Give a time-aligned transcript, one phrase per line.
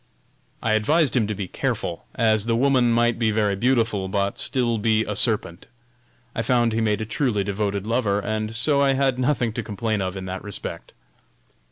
[0.63, 4.79] I advised him to be careful, as the woman might be very beautiful, but still
[4.79, 5.67] be a serpent!
[6.33, 10.01] I found he made a truly devoted lover, and so I had nothing to complain
[10.01, 10.93] of in that respect.